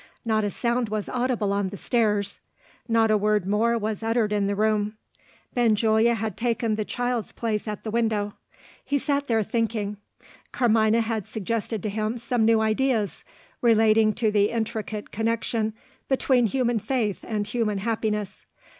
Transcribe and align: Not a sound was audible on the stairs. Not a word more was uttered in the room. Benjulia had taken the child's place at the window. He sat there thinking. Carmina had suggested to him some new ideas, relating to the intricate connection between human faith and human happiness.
Not 0.25 0.43
a 0.43 0.49
sound 0.49 0.89
was 0.89 1.07
audible 1.07 1.53
on 1.53 1.69
the 1.69 1.77
stairs. 1.77 2.39
Not 2.87 3.11
a 3.11 3.17
word 3.19 3.45
more 3.45 3.77
was 3.77 4.01
uttered 4.01 4.31
in 4.33 4.47
the 4.47 4.55
room. 4.55 4.97
Benjulia 5.53 6.15
had 6.15 6.35
taken 6.35 6.73
the 6.73 6.83
child's 6.85 7.31
place 7.31 7.67
at 7.67 7.83
the 7.83 7.91
window. 7.91 8.33
He 8.83 8.97
sat 8.97 9.27
there 9.27 9.43
thinking. 9.43 9.97
Carmina 10.51 11.01
had 11.01 11.27
suggested 11.27 11.83
to 11.83 11.89
him 11.89 12.17
some 12.17 12.45
new 12.45 12.61
ideas, 12.61 13.23
relating 13.61 14.11
to 14.13 14.31
the 14.31 14.49
intricate 14.49 15.11
connection 15.11 15.73
between 16.09 16.47
human 16.47 16.79
faith 16.79 17.19
and 17.21 17.45
human 17.45 17.77
happiness. 17.77 18.47